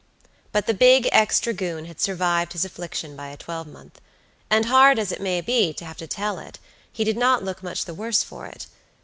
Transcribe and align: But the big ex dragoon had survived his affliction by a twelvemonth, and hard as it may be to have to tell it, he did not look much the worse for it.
But 0.51 0.65
the 0.65 0.73
big 0.73 1.07
ex 1.11 1.39
dragoon 1.39 1.85
had 1.85 2.01
survived 2.01 2.53
his 2.53 2.65
affliction 2.65 3.15
by 3.15 3.27
a 3.27 3.37
twelvemonth, 3.37 4.01
and 4.49 4.65
hard 4.65 4.97
as 4.97 5.11
it 5.11 5.21
may 5.21 5.41
be 5.41 5.73
to 5.73 5.85
have 5.85 5.97
to 5.97 6.07
tell 6.07 6.39
it, 6.39 6.57
he 6.91 7.03
did 7.03 7.17
not 7.17 7.43
look 7.43 7.61
much 7.61 7.85
the 7.85 7.93
worse 7.93 8.23
for 8.23 8.47
it. 8.47 8.65